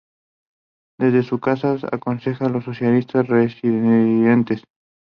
Desde 0.99 1.21
su 1.21 1.39
casa, 1.39 1.77
aconseja 1.91 2.47
a 2.47 2.49
los 2.49 2.63
socialistas 2.63 3.27
resistentes. 3.27 4.63